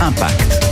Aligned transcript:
Impact. 0.00 0.64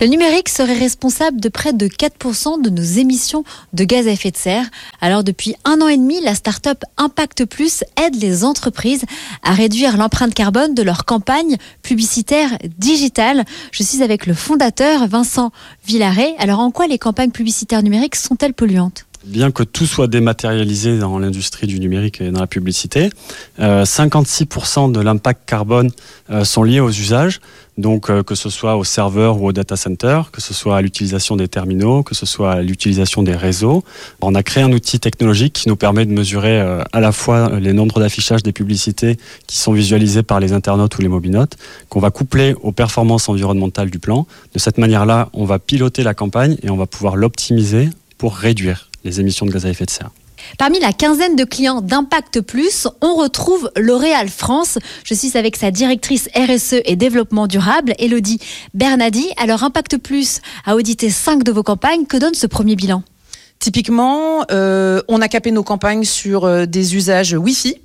Le 0.00 0.08
numérique 0.08 0.48
serait 0.48 0.76
responsable 0.76 1.40
de 1.40 1.48
près 1.48 1.72
de 1.72 1.86
4% 1.86 2.60
de 2.62 2.68
nos 2.68 2.82
émissions 2.82 3.44
de 3.72 3.84
gaz 3.84 4.08
à 4.08 4.10
effet 4.10 4.32
de 4.32 4.36
serre. 4.36 4.66
Alors 5.00 5.22
depuis 5.22 5.54
un 5.64 5.80
an 5.80 5.86
et 5.86 5.96
demi, 5.96 6.20
la 6.20 6.34
start-up 6.34 6.82
Impact 6.96 7.44
Plus 7.44 7.84
aide 7.96 8.20
les 8.20 8.44
entreprises 8.44 9.04
à 9.44 9.52
réduire 9.52 9.96
l'empreinte 9.96 10.34
carbone 10.34 10.74
de 10.74 10.82
leur 10.82 11.04
campagne 11.04 11.56
publicitaire 11.82 12.58
digitale. 12.76 13.44
Je 13.70 13.84
suis 13.84 14.02
avec 14.02 14.26
le 14.26 14.34
fondateur 14.34 15.06
Vincent 15.06 15.52
Villaret. 15.86 16.34
Alors 16.38 16.58
en 16.58 16.72
quoi 16.72 16.88
les 16.88 16.98
campagnes 16.98 17.30
publicitaires 17.30 17.84
numériques 17.84 18.16
sont-elles 18.16 18.54
polluantes? 18.54 19.07
Bien 19.24 19.50
que 19.50 19.62
tout 19.62 19.84
soit 19.84 20.06
dématérialisé 20.06 20.98
dans 20.98 21.18
l'industrie 21.18 21.66
du 21.66 21.80
numérique 21.80 22.20
et 22.20 22.30
dans 22.30 22.40
la 22.40 22.46
publicité, 22.46 23.10
56% 23.58 24.92
de 24.92 25.00
l'impact 25.00 25.42
carbone 25.44 25.90
sont 26.44 26.62
liés 26.62 26.80
aux 26.80 26.90
usages. 26.90 27.40
Donc 27.76 28.10
que 28.24 28.34
ce 28.34 28.48
soit 28.48 28.76
au 28.76 28.84
serveur 28.84 29.40
ou 29.40 29.48
au 29.48 29.52
data 29.52 29.76
center, 29.76 30.22
que 30.32 30.40
ce 30.40 30.54
soit 30.54 30.76
à 30.76 30.82
l'utilisation 30.82 31.36
des 31.36 31.46
terminaux, 31.46 32.02
que 32.02 32.14
ce 32.14 32.26
soit 32.26 32.52
à 32.52 32.62
l'utilisation 32.62 33.22
des 33.22 33.36
réseaux. 33.36 33.84
On 34.20 34.34
a 34.34 34.42
créé 34.42 34.62
un 34.64 34.72
outil 34.72 34.98
technologique 34.98 35.52
qui 35.52 35.68
nous 35.68 35.76
permet 35.76 36.06
de 36.06 36.12
mesurer 36.12 36.60
à 36.60 37.00
la 37.00 37.12
fois 37.12 37.58
les 37.60 37.72
nombres 37.72 38.00
d'affichages 38.00 38.42
des 38.42 38.52
publicités 38.52 39.16
qui 39.46 39.58
sont 39.58 39.72
visualisés 39.72 40.22
par 40.22 40.40
les 40.40 40.52
internautes 40.52 40.96
ou 40.96 41.02
les 41.02 41.08
mobinotes, 41.08 41.56
qu'on 41.88 42.00
va 42.00 42.10
coupler 42.10 42.54
aux 42.62 42.72
performances 42.72 43.28
environnementales 43.28 43.90
du 43.90 43.98
plan. 43.98 44.26
De 44.54 44.58
cette 44.58 44.78
manière-là, 44.78 45.28
on 45.32 45.44
va 45.44 45.58
piloter 45.58 46.02
la 46.02 46.14
campagne 46.14 46.56
et 46.62 46.70
on 46.70 46.76
va 46.76 46.86
pouvoir 46.86 47.14
l'optimiser 47.16 47.90
pour 48.16 48.34
réduire 48.34 48.87
les 49.08 49.20
émissions 49.20 49.46
de 49.46 49.50
gaz 49.50 49.66
à 49.66 49.70
effet 49.70 49.86
de 49.86 49.90
serre. 49.90 50.10
Parmi 50.56 50.78
la 50.80 50.92
quinzaine 50.92 51.34
de 51.34 51.44
clients 51.44 51.80
d'Impact 51.80 52.40
Plus, 52.40 52.86
on 53.00 53.16
retrouve 53.16 53.70
L'Oréal 53.76 54.28
France. 54.28 54.78
Je 55.04 55.14
suis 55.14 55.36
avec 55.36 55.56
sa 55.56 55.70
directrice 55.70 56.28
RSE 56.34 56.80
et 56.84 56.96
développement 56.96 57.46
durable, 57.46 57.92
Elodie 57.98 58.38
Bernadi. 58.72 59.28
Alors 59.36 59.64
Impact 59.64 59.98
Plus 59.98 60.40
a 60.64 60.76
audité 60.76 61.10
cinq 61.10 61.42
de 61.42 61.50
vos 61.50 61.62
campagnes. 61.62 62.06
Que 62.06 62.16
donne 62.16 62.34
ce 62.34 62.46
premier 62.46 62.76
bilan? 62.76 63.02
Typiquement, 63.58 64.44
euh, 64.52 65.02
on 65.08 65.20
a 65.20 65.28
capé 65.28 65.50
nos 65.50 65.64
campagnes 65.64 66.04
sur 66.04 66.44
euh, 66.44 66.66
des 66.66 66.94
usages 66.94 67.32
Wi-Fi 67.32 67.76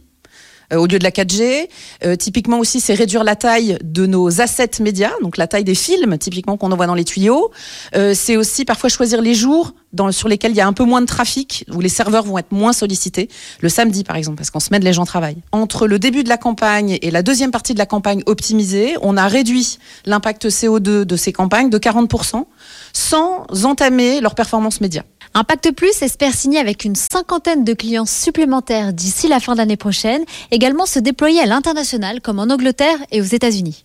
euh, 0.72 0.78
au 0.78 0.88
lieu 0.88 1.00
de 1.00 1.04
la 1.04 1.12
4G. 1.12 1.68
Euh, 2.04 2.16
typiquement 2.16 2.60
aussi, 2.60 2.80
c'est 2.80 2.94
réduire 2.94 3.24
la 3.24 3.36
taille 3.36 3.78
de 3.84 4.06
nos 4.06 4.42
assets 4.42 4.82
médias, 4.82 5.12
donc 5.22 5.38
la 5.38 5.48
taille 5.48 5.64
des 5.64 5.76
films, 5.76 6.18
typiquement 6.18 6.58
qu'on 6.58 6.72
envoie 6.72 6.88
dans 6.88 6.96
les 6.96 7.04
tuyaux. 7.04 7.52
Euh, 7.96 8.14
c'est 8.16 8.38
aussi 8.38 8.66
parfois 8.66 8.90
choisir 8.90 9.22
les 9.22 9.34
jours 9.34 9.74
sur 10.12 10.28
lesquels 10.28 10.52
il 10.52 10.58
y 10.58 10.62
a 10.62 10.68
un 10.68 10.74
peu 10.74 10.84
moins 10.84 11.02
de 11.02 11.06
trafic, 11.06 11.66
où 11.74 11.80
les 11.80 11.90
serveurs 11.90 12.24
vont 12.24 12.38
être 12.38 12.52
moins 12.52 12.74
sollicités. 12.74 13.30
Le 13.62 13.70
samedi, 13.70 14.04
par 14.04 14.16
exemple, 14.16 14.38
parce 14.38 14.50
qu'en 14.50 14.60
semaine, 14.60 14.84
les 14.84 14.94
gens 14.94 15.06
travaillent. 15.06 15.42
Entre 15.52 15.88
le 15.88 16.00
début 16.00 16.24
de 16.24 16.30
la 16.30 16.38
campagne 16.38 16.98
et 17.02 17.12
la 17.12 17.22
deuxième 17.22 17.52
partie 17.52 17.74
de 17.74 17.80
la 17.80 17.86
campagne 17.86 18.24
optimisée, 18.26 18.96
on 19.02 19.18
a 19.18 19.28
réduit 19.28 19.78
l'impact 20.06 20.48
CO2 20.48 21.04
de 21.04 21.16
ces 21.16 21.32
campagnes 21.32 21.70
de 21.70 21.78
40%, 21.78 22.46
sans 22.94 23.46
entamer 23.66 24.22
leur 24.22 24.36
performance 24.36 24.82
média. 24.82 25.04
Impact 25.36 25.72
Plus 25.72 26.02
espère 26.04 26.34
signer 26.34 26.60
avec 26.60 26.86
une 26.86 26.96
cinquantaine 26.96 27.64
de 27.64 27.74
clients 27.74 28.06
supplémentaires 28.06 28.94
d'ici 28.94 29.28
la 29.28 29.40
fin 29.40 29.56
d'année 29.56 29.78
prochaine, 29.78 30.24
également 30.52 30.86
se 30.86 31.00
déployer 31.00 31.42
à 31.42 31.46
l'international 31.46 32.22
comme 32.22 32.40
en 32.40 32.44
Angleterre 32.44 32.98
et 33.12 33.20
aux 33.20 33.26
États-Unis. 33.26 33.84